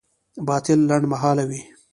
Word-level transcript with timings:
باطل 0.47 0.79
لنډمهاله 0.89 1.43
وي. 1.49 1.61